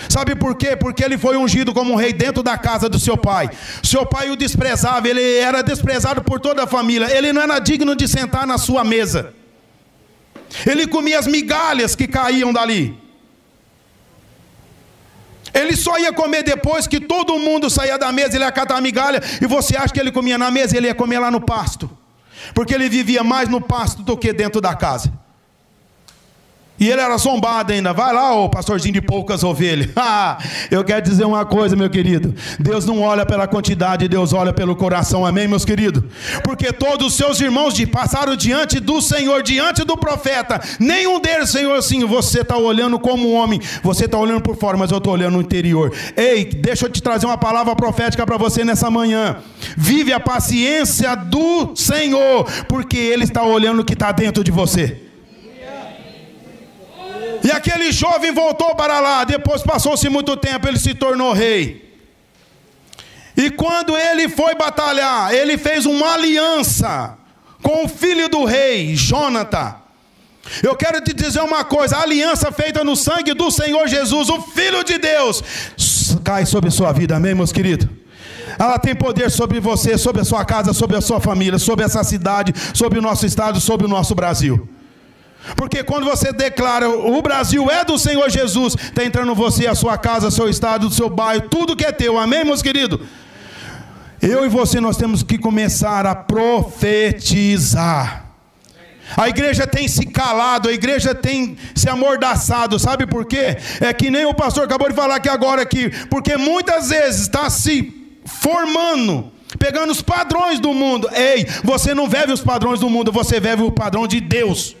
[0.08, 0.76] Sabe por quê?
[0.76, 3.50] Porque ele foi ungido como rei dentro da casa do seu pai.
[3.82, 7.14] Seu pai o desprezava, ele era desprezado por toda a família.
[7.16, 9.34] Ele não era digno de sentar na sua mesa.
[10.66, 12.98] Ele comia as migalhas que caíam dali.
[15.52, 18.80] Ele só ia comer depois que todo mundo saía da mesa, ele ia catar a
[18.80, 21.90] migalha, e você acha que ele comia na mesa, ele ia comer lá no pasto.
[22.54, 25.12] Porque ele vivia mais no pasto do que dentro da casa.
[26.80, 27.92] E ele era zombado ainda.
[27.92, 29.90] Vai lá, ô pastorzinho de poucas ovelhas.
[30.70, 32.34] eu quero dizer uma coisa, meu querido.
[32.58, 35.26] Deus não olha pela quantidade, Deus olha pelo coração.
[35.26, 36.02] Amém, meus queridos?
[36.42, 40.58] Porque todos os seus irmãos passaram diante do Senhor, diante do profeta.
[40.78, 43.60] Nenhum deles, Senhor, assim, você está olhando como um homem.
[43.82, 45.92] Você está olhando por fora, mas eu estou olhando no interior.
[46.16, 49.36] Ei, deixa eu te trazer uma palavra profética para você nessa manhã.
[49.76, 55.09] Vive a paciência do Senhor, porque Ele está olhando o que está dentro de você.
[57.42, 59.24] E aquele jovem voltou para lá.
[59.24, 61.90] Depois passou-se muito tempo, ele se tornou rei.
[63.36, 67.16] E quando ele foi batalhar, ele fez uma aliança
[67.62, 69.76] com o filho do rei, Jonathan.
[70.62, 74.40] Eu quero te dizer uma coisa: a aliança feita no sangue do Senhor Jesus, o
[74.42, 75.42] Filho de Deus,
[76.24, 77.88] cai sobre sua vida, amém, meus queridos?
[78.58, 82.02] Ela tem poder sobre você, sobre a sua casa, sobre a sua família, sobre essa
[82.02, 84.68] cidade, sobre o nosso estado, sobre o nosso Brasil.
[85.56, 89.96] Porque quando você declara o Brasil é do Senhor Jesus, está entrando você, a sua
[89.98, 92.18] casa, seu estado, o seu bairro, tudo que é teu.
[92.18, 93.00] Amém, meus queridos?
[94.20, 97.40] Eu e você nós temos que começar a profetizar.
[99.16, 103.56] A igreja tem se calado, a igreja tem se amordaçado, sabe por quê?
[103.80, 107.50] É que nem o pastor acabou de falar aqui agora aqui, porque muitas vezes está
[107.50, 107.92] se
[108.24, 111.08] formando, pegando os padrões do mundo.
[111.12, 114.76] Ei, você não vive os padrões do mundo, você vive o padrão de Deus.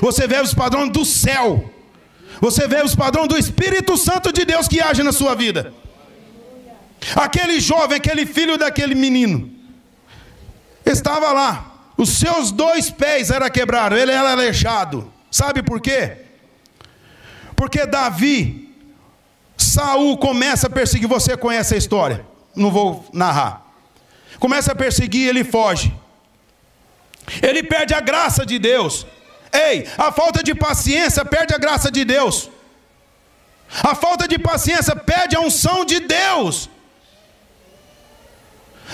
[0.00, 1.70] Você vê os padrões do céu.
[2.40, 5.72] Você vê os padrões do Espírito Santo de Deus que age na sua vida.
[7.14, 9.50] Aquele jovem, aquele filho daquele menino,
[10.84, 11.72] estava lá.
[11.96, 15.12] Os seus dois pés eram quebrados, ele era aleijado.
[15.30, 16.16] Sabe por quê?
[17.54, 18.74] Porque Davi,
[19.56, 21.08] Saul começa a perseguir.
[21.08, 22.26] Você conhece a história?
[22.54, 23.62] Não vou narrar.
[24.38, 25.94] Começa a perseguir, ele foge.
[27.40, 29.06] Ele perde a graça de Deus.
[29.52, 32.50] Ei, a falta de paciência perde a graça de Deus.
[33.82, 36.68] A falta de paciência perde a unção de Deus.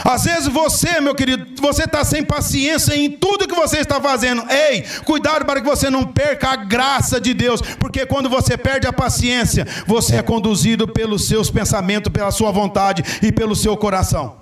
[0.05, 4.45] Às vezes você, meu querido, você está sem paciência em tudo que você está fazendo.
[4.51, 8.87] Ei, cuidado para que você não perca a graça de Deus, porque quando você perde
[8.87, 14.38] a paciência, você é conduzido pelos seus pensamentos, pela sua vontade e pelo seu coração.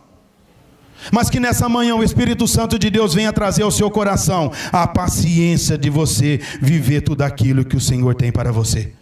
[1.13, 4.87] Mas que nessa manhã o Espírito Santo de Deus venha trazer ao seu coração a
[4.87, 8.93] paciência de você viver tudo aquilo que o Senhor tem para você.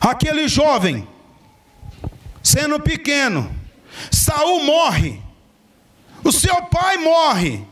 [0.00, 1.06] Aquele jovem
[2.42, 3.50] sendo pequeno.
[4.10, 5.20] Saul morre.
[6.24, 7.64] O seu pai morre.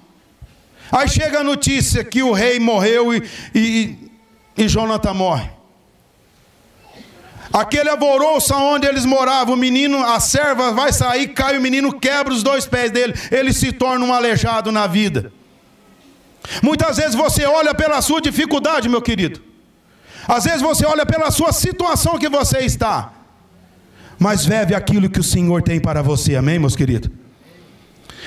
[0.91, 3.23] Aí chega a notícia que o rei morreu e,
[3.55, 4.11] e,
[4.57, 5.58] e Jonathan morre.
[7.53, 12.33] Aquele alvoroço onde eles moravam, o menino, a serva vai sair, cai o menino, quebra
[12.33, 15.33] os dois pés dele, ele se torna um aleijado na vida.
[16.63, 19.43] Muitas vezes você olha pela sua dificuldade, meu querido.
[20.27, 23.13] Às vezes você olha pela sua situação que você está
[24.19, 27.11] mas vive aquilo que o Senhor tem para você, amém, meus queridos?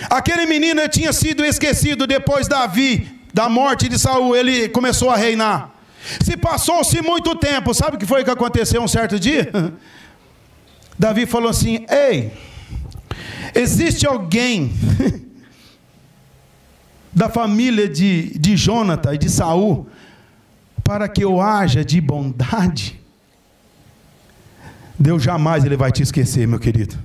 [0.10, 5.70] Aquele menino tinha sido esquecido depois Davi, da morte de Saul, ele começou a reinar.
[6.24, 9.52] Se passou-se muito tempo, sabe o que foi que aconteceu um certo dia?
[10.98, 12.32] Davi falou assim: Ei,
[13.56, 14.74] existe alguém
[17.14, 19.88] da família de, de Jonathan e de Saul
[20.84, 23.00] para que eu haja de bondade?
[24.98, 26.96] Deus jamais ele vai te esquecer, meu querido.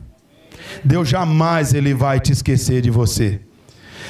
[0.85, 3.41] Deus jamais ele vai te esquecer de você.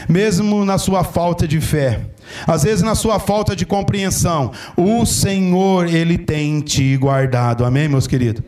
[0.09, 2.07] Mesmo na sua falta de fé,
[2.46, 7.64] às vezes na sua falta de compreensão, o Senhor ele tem te guardado.
[7.64, 8.42] Amém, meus queridos.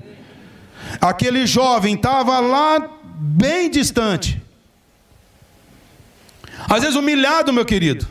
[1.01, 4.41] Aquele jovem estava lá bem distante.
[6.69, 8.07] Às vezes humilhado, meu querido.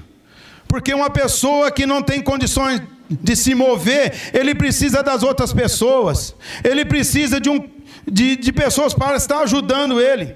[0.68, 6.36] Porque uma pessoa que não tem condições de se mover, ele precisa das outras pessoas,
[6.64, 7.70] ele precisa de, um,
[8.06, 10.36] de, de pessoas para estar ajudando ele.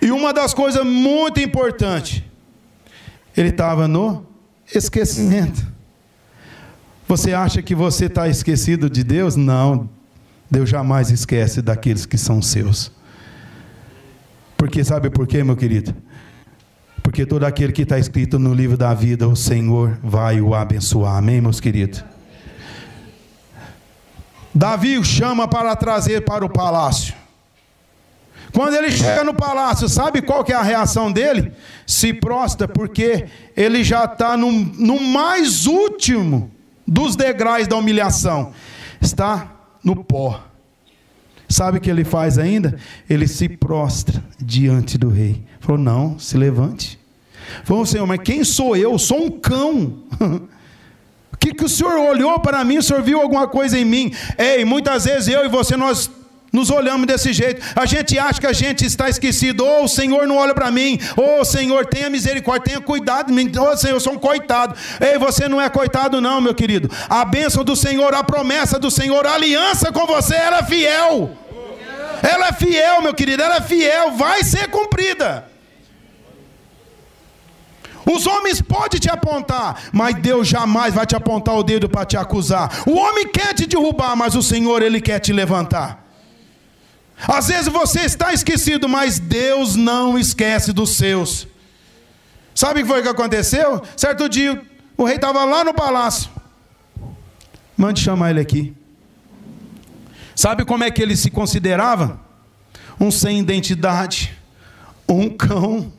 [0.00, 2.22] E uma das coisas muito importantes,
[3.36, 4.26] ele estava no
[4.74, 5.66] esquecimento.
[7.08, 9.36] Você acha que você está esquecido de Deus?
[9.36, 9.88] Não,
[10.50, 12.90] Deus jamais esquece daqueles que são seus.
[14.56, 15.94] Porque sabe por quê, meu querido?
[17.02, 21.16] Porque todo aquele que está escrito no livro da vida, o Senhor vai o abençoar.
[21.16, 22.04] Amém, meus queridos?
[24.54, 27.14] Davi o chama para trazer para o palácio.
[28.52, 31.52] Quando ele chega no palácio, sabe qual que é a reação dele?
[31.86, 36.50] Se prostra, porque ele já está no, no mais último
[36.86, 38.52] dos degraus da humilhação.
[39.00, 39.50] Está
[39.82, 40.42] no pó.
[41.48, 42.78] Sabe o que ele faz ainda?
[43.08, 45.42] Ele se prostra diante do rei.
[45.60, 46.98] Falou: Não, se levante.
[47.64, 48.98] Falou: Senhor, mas quem sou eu?
[48.98, 49.98] Sou um cão.
[51.32, 52.78] O que, que o Senhor olhou para mim?
[52.78, 54.12] O Senhor viu alguma coisa em mim?
[54.38, 56.08] Ei, muitas vezes eu e você, nós
[56.52, 57.62] nos olhamos desse jeito.
[57.74, 59.64] A gente acha que a gente está esquecido.
[59.64, 60.98] Oh, o Senhor não olha para mim.
[61.16, 63.50] Oh, Senhor, tenha misericórdia, tenha cuidado de mim.
[63.58, 64.74] Oh, Senhor, eu sou um coitado.
[65.00, 66.90] Ei, você não é coitado, não, meu querido.
[67.08, 71.38] A bênção do Senhor, a promessa do Senhor, a aliança com você, ela é fiel.
[72.22, 75.50] Ela é fiel, meu querido, ela é fiel, vai ser cumprida.
[78.04, 82.16] Os homens podem te apontar, mas Deus jamais vai te apontar o dedo para te
[82.16, 82.82] acusar.
[82.86, 86.01] O homem quer te derrubar, mas o Senhor, Ele quer te levantar.
[87.26, 91.46] Às vezes você está esquecido, mas Deus não esquece dos seus.
[92.54, 93.82] Sabe o que foi que aconteceu?
[93.96, 94.60] Certo dia,
[94.96, 96.30] o rei estava lá no palácio.
[97.76, 98.74] Mande chamar ele aqui.
[100.34, 102.20] Sabe como é que ele se considerava?
[103.00, 104.36] Um sem identidade,
[105.08, 105.92] um cão,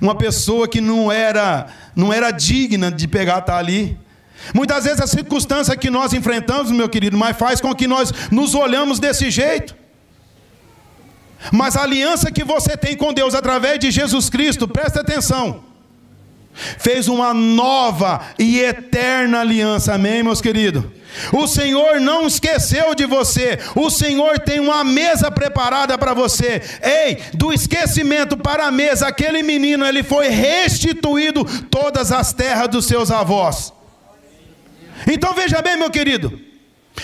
[0.00, 3.98] uma pessoa que não era, não era digna de pegar estar ali.
[4.54, 8.54] Muitas vezes a circunstância que nós enfrentamos, meu querido, mas faz com que nós nos
[8.54, 9.74] olhamos desse jeito.
[11.52, 15.64] Mas a aliança que você tem com Deus através de Jesus Cristo, presta atenção
[16.78, 20.84] fez uma nova e eterna aliança, amém, meus queridos?
[21.32, 26.60] O Senhor não esqueceu de você, o Senhor tem uma mesa preparada para você.
[26.82, 32.86] Ei, do esquecimento para a mesa, aquele menino, ele foi restituído todas as terras dos
[32.86, 33.72] seus avós.
[35.06, 36.45] Então veja bem, meu querido.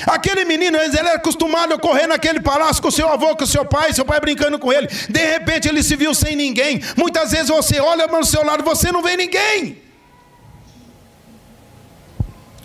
[0.06, 3.92] Aquele menino, ele era acostumado a correr naquele palácio com seu avô, com seu pai,
[3.92, 4.86] seu pai brincando com ele.
[4.86, 6.80] De repente ele se viu sem ninguém.
[6.96, 9.82] Muitas vezes você olha para o seu lado, você não vê ninguém.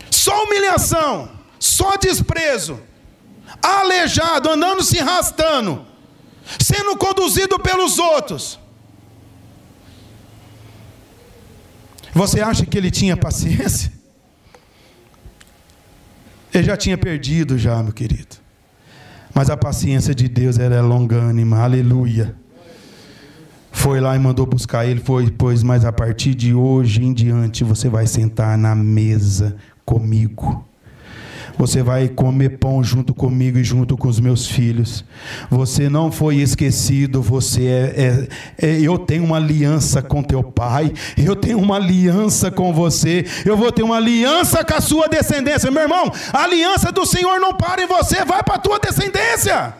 [0.09, 2.81] Só humilhação, só desprezo,
[3.61, 5.85] aleijado, andando se arrastando,
[6.59, 8.59] sendo conduzido pelos outros.
[12.13, 13.96] Você acha que ele tinha paciência?
[16.57, 18.35] Ele já tinha perdido já, meu querido.
[19.33, 22.35] Mas a paciência de Deus era longânima, aleluia.
[23.71, 27.63] Foi lá e mandou buscar ele, foi, pois, mas a partir de hoje em diante
[27.63, 29.55] você vai sentar na mesa
[29.85, 30.67] comigo.
[31.57, 35.03] Você vai comer pão junto comigo e junto com os meus filhos.
[35.49, 37.21] Você não foi esquecido.
[37.21, 38.27] Você é,
[38.59, 40.93] é, é, eu tenho uma aliança com teu pai.
[41.17, 43.25] Eu tenho uma aliança com você.
[43.45, 46.11] Eu vou ter uma aliança com a sua descendência, meu irmão.
[46.31, 48.23] A aliança do Senhor não para em você.
[48.23, 49.73] Vai para a tua descendência.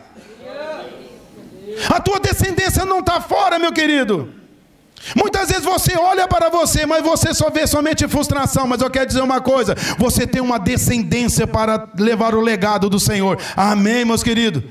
[1.88, 4.37] A tua descendência não está fora, meu querido.
[5.14, 8.66] Muitas vezes você olha para você, mas você só vê somente frustração.
[8.66, 13.00] Mas eu quero dizer uma coisa: você tem uma descendência para levar o legado do
[13.00, 13.38] Senhor.
[13.56, 14.62] Amém, meus queridos?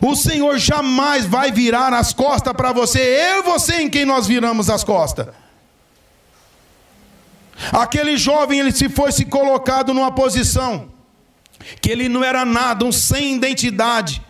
[0.00, 3.00] O Senhor jamais vai virar as costas para você.
[3.00, 5.28] Eu e você em quem nós viramos as costas.
[7.72, 10.92] Aquele jovem, ele se foi se colocado numa posição
[11.80, 14.20] que ele não era nada, um sem identidade,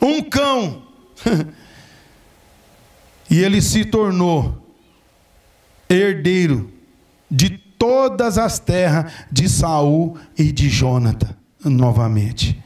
[0.00, 0.82] um cão.
[3.30, 4.74] E ele se tornou
[5.88, 6.70] herdeiro
[7.30, 12.60] de todas as terras de Saul e de Jonathan novamente.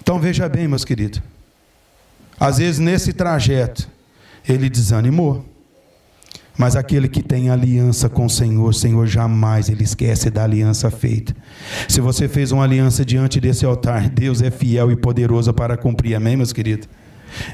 [0.00, 1.20] Então veja bem, meus queridos.
[2.38, 3.88] Às vezes nesse trajeto
[4.48, 5.44] ele desanimou.
[6.56, 10.90] Mas aquele que tem aliança com o Senhor, o Senhor jamais ele esquece da aliança
[10.90, 11.34] feita.
[11.88, 16.14] Se você fez uma aliança diante desse altar, Deus é fiel e poderoso para cumprir.
[16.14, 16.86] Amém, meus queridos?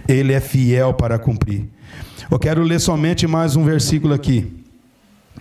[0.09, 1.69] Ele é fiel para cumprir.
[2.31, 4.65] Eu quero ler somente mais um versículo aqui,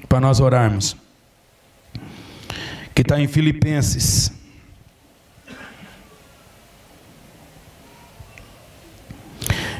[0.08, 0.96] para nós orarmos,
[2.94, 4.32] que está em Filipenses.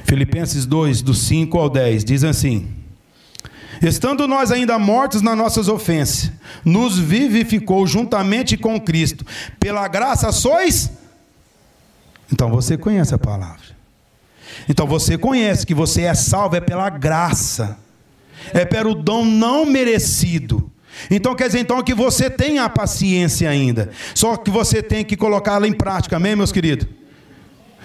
[0.04, 2.68] Filipenses 2, do 5 ao 10, diz assim:
[3.82, 6.32] Estando nós ainda mortos nas nossas ofensas,
[6.64, 9.26] nos vivificou juntamente com Cristo,
[9.60, 10.92] pela graça sois.
[12.32, 13.76] Então você conhece a palavra.
[14.68, 17.78] Então você conhece que você é salvo é pela graça,
[18.54, 20.72] é pelo dom não merecido.
[21.12, 25.18] Então quer dizer então que você tem a paciência ainda, só que você tem que
[25.18, 26.88] colocá-la em prática, amém, meus queridos?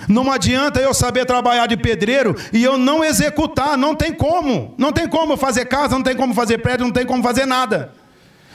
[0.08, 4.74] Não adianta eu saber trabalhar de pedreiro e eu não executar, não tem como.
[4.78, 7.92] Não tem como fazer casa, não tem como fazer prédio, não tem como fazer nada.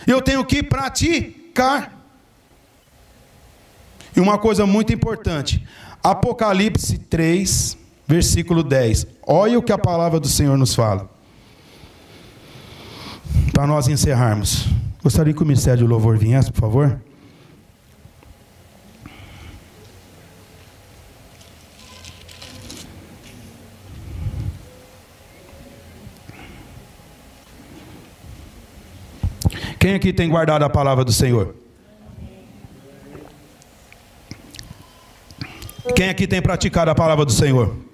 [0.08, 1.92] Eu tenho que praticar.
[4.16, 5.64] E uma coisa muito importante,
[6.02, 7.78] Apocalipse 3,
[8.08, 9.08] versículo 10.
[9.26, 11.10] Olha o que a palavra do Senhor nos fala.
[13.54, 14.68] Para nós encerrarmos.
[15.02, 17.00] Gostaria que o ministério de louvor viesse, por favor?
[29.80, 31.54] Quem aqui tem guardado a palavra do Senhor?
[35.96, 37.85] Quem aqui tem praticado a palavra do Senhor?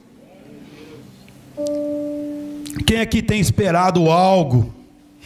[2.85, 4.73] Quem aqui tem esperado algo,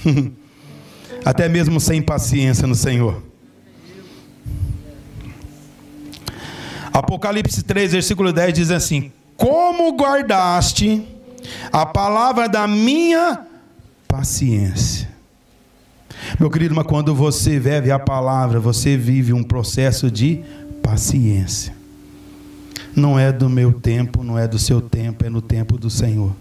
[1.23, 3.21] até mesmo sem paciência no Senhor?
[6.91, 11.05] Apocalipse 3, versículo 10 diz assim: Como guardaste
[11.71, 13.45] a palavra da minha
[14.07, 15.09] paciência.
[16.39, 20.41] Meu querido, mas quando você vive a palavra, você vive um processo de
[20.81, 21.75] paciência.
[22.95, 26.33] Não é do meu tempo, não é do seu tempo, é no tempo do Senhor.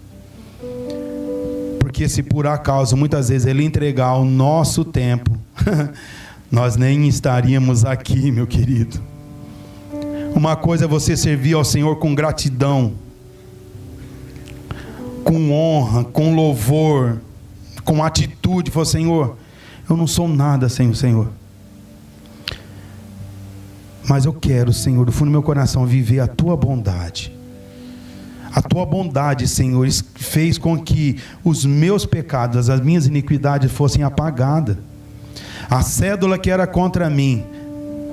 [1.94, 5.30] Porque se por acaso muitas vezes Ele entregar o nosso tempo,
[6.50, 9.00] nós nem estaríamos aqui, meu querido.
[10.34, 12.94] Uma coisa é você servir ao Senhor com gratidão,
[15.22, 17.20] com honra, com louvor,
[17.84, 18.72] com atitude.
[18.72, 19.36] Falar, Senhor,
[19.88, 21.28] eu não sou nada sem o Senhor.
[24.08, 27.32] Mas eu quero, Senhor, do fundo do meu coração, viver a tua bondade.
[28.54, 34.76] A tua bondade, Senhor, fez com que os meus pecados, as minhas iniquidades fossem apagadas.
[35.68, 37.42] A cédula que era contra mim,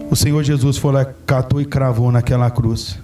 [0.09, 2.97] o Senhor Jesus foi lá, catou e cravou naquela cruz.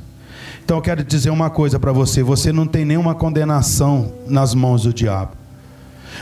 [0.65, 4.83] Então eu quero dizer uma coisa para você: você não tem nenhuma condenação nas mãos
[4.83, 5.31] do diabo.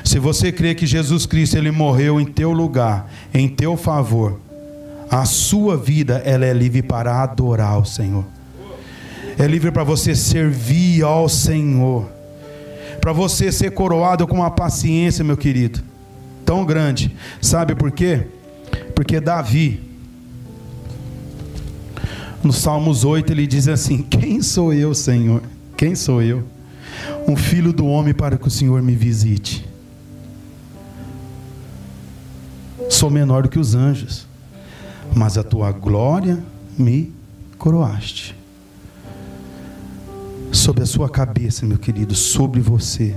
[0.03, 4.39] Se você crê que Jesus Cristo ele morreu em teu lugar, em teu favor,
[5.09, 8.25] a sua vida ela é livre para adorar o Senhor.
[9.37, 12.09] É livre para você servir ao Senhor.
[13.01, 15.83] Para você ser coroado com uma paciência, meu querido,
[16.45, 17.15] tão grande.
[17.41, 18.27] Sabe por quê?
[18.95, 19.81] Porque Davi,
[22.41, 25.43] no Salmos 8, ele diz assim: Quem sou eu, Senhor?
[25.75, 26.43] Quem sou eu?
[27.27, 29.67] Um filho do homem para que o Senhor me visite.
[32.89, 34.25] Sou menor do que os anjos,
[35.13, 36.41] mas a tua glória
[36.77, 37.11] me
[37.57, 38.35] coroaste.
[40.65, 43.15] Sobre a sua cabeça, meu querido, sobre você,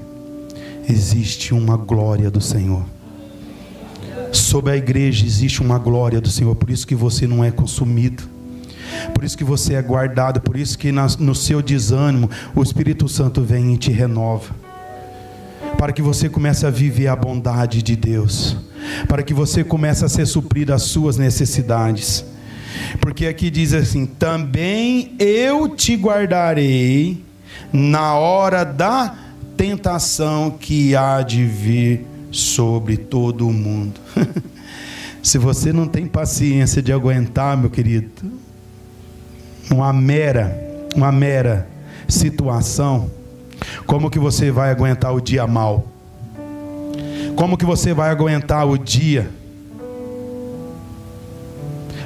[0.86, 2.84] existe uma glória do Senhor.
[4.30, 8.22] Sobre a igreja existe uma glória do Senhor, por isso que você não é consumido.
[9.14, 13.40] Por isso que você é guardado, por isso que no seu desânimo o Espírito Santo
[13.40, 14.55] vem e te renova.
[15.78, 18.59] Para que você comece a viver a bondade de Deus,
[19.09, 22.26] para que você comece a ser suprido as suas necessidades.
[23.01, 27.26] Porque aqui diz assim: também eu te guardarei
[27.72, 29.14] na hora da
[29.57, 34.01] tentação que há de vir sobre todo o mundo.
[35.22, 38.09] Se você não tem paciência de aguentar, meu querido,
[39.70, 41.68] uma mera, uma mera
[42.09, 43.11] situação,
[43.86, 45.86] como que você vai aguentar o dia mal?
[47.34, 49.30] Como que você vai aguentar o dia?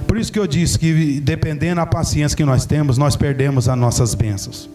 [0.07, 3.78] Por isso que eu disse que dependendo da paciência que nós temos, nós perdemos as
[3.78, 4.68] nossas bênçãos.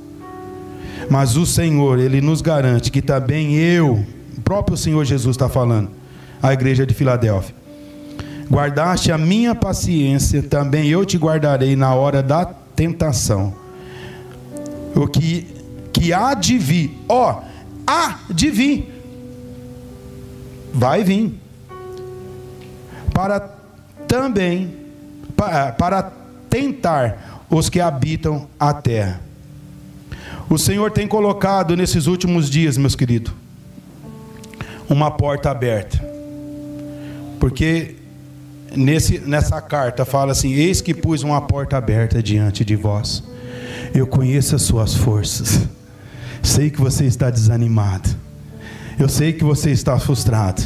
[1.09, 4.05] Mas o Senhor, Ele nos garante que também eu,
[4.37, 5.89] o próprio Senhor Jesus está falando,
[6.41, 7.55] a igreja de Filadélfia,
[8.49, 13.53] guardaste a minha paciência, também eu te guardarei na hora da tentação.
[14.95, 15.47] O que,
[15.91, 17.41] que há de vir, ó,
[17.85, 18.93] há de vir,
[20.73, 21.33] vai vir,
[23.13, 23.39] para
[24.07, 24.75] também,
[25.35, 26.11] para, para
[26.49, 29.26] tentar os que habitam a terra.
[30.49, 33.33] O Senhor tem colocado nesses últimos dias, meus queridos,
[34.89, 35.99] uma porta aberta.
[37.39, 37.95] Porque
[38.75, 43.23] nesse, nessa carta fala assim: Eis que pus uma porta aberta diante de vós.
[43.93, 45.67] Eu conheço as suas forças.
[46.41, 48.09] Sei que você está desanimado.
[48.97, 50.63] Eu sei que você está frustrado.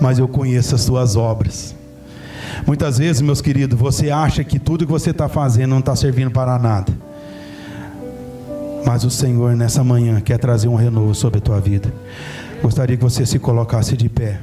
[0.00, 1.74] Mas eu conheço as suas obras.
[2.66, 6.30] Muitas vezes, meus queridos, você acha que tudo que você está fazendo não está servindo
[6.30, 6.92] para nada.
[8.86, 11.92] Mas o Senhor, nessa manhã, quer trazer um renovo sobre a tua vida.
[12.62, 14.40] Gostaria que você se colocasse de pé.